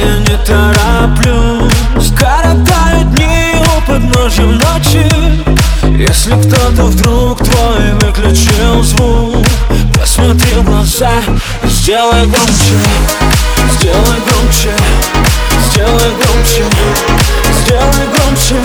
не 0.00 0.36
тороплюсь 0.44 2.12
Коротаю 2.18 3.04
дни 3.04 3.54
у 3.76 3.80
подножья 3.86 4.44
ночи. 4.44 5.06
Если 5.98 6.30
кто-то 6.32 6.84
вдруг 6.84 7.38
твой 7.38 7.92
выключил 8.00 8.82
звук 8.82 9.46
Посмотри 9.98 10.52
в 10.54 10.64
глаза, 10.64 11.10
сделай 11.64 12.26
громче 12.26 12.78
Сделай 13.72 14.20
громче, 14.26 14.70
сделай 15.70 16.10
громче 16.20 16.64
Сделай 17.64 18.06
громче, 18.12 18.56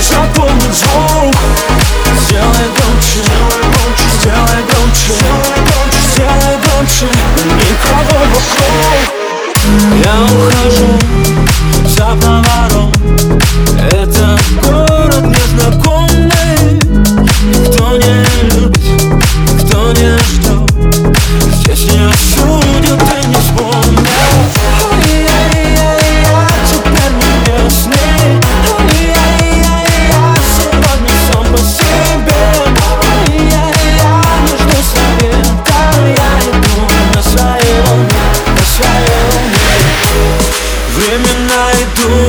запомни 0.00 0.72
звук. 0.72 1.34
Сделай 2.20 2.68
громче, 2.76 3.22
сделай 4.20 4.62
громче. 4.68 5.14
Сделай 6.12 6.56
громче, 6.62 7.06
никого 7.56 8.18
вокруг 8.26 9.05
Я 10.06 10.12
ухожу 10.22 10.86
за 11.88 12.06
поворот 12.22 13.05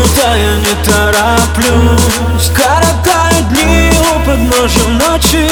идут, 0.08 0.24
а 0.26 0.38
я 0.38 0.56
не 0.58 0.76
тороплюсь 0.84 2.52
Коротаю 2.54 3.44
дни 3.50 3.92
у 4.16 4.20
подножья 4.26 4.88
ночи. 4.88 5.50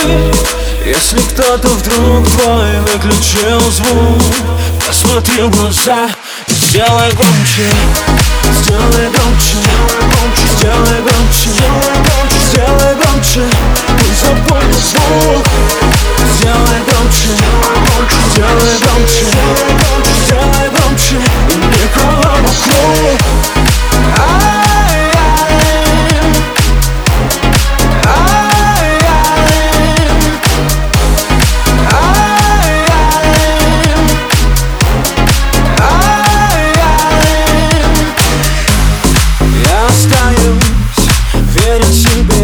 Если 0.86 1.20
кто-то 1.20 1.68
вдруг 1.68 2.28
твой 2.28 2.80
выключил 2.82 3.60
звук 3.72 4.22
Посмотри 4.86 5.44
в 5.44 5.50
глаза 5.50 6.10
и 6.48 6.54
сделай 6.54 7.12
громче. 7.14 7.70
Сделай 8.62 9.10
громче, 9.10 9.58
сделай 10.58 11.02
громче. 11.02 11.50
Сделай 12.48 12.96
громче, 12.96 13.42
пусть 14.00 14.22
запомнит 14.22 14.76
звук. 14.76 15.46
Сделай 16.38 16.82
громче, 16.88 17.30
сделай 18.32 18.78
громче 18.80 19.35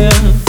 yeah 0.01 0.40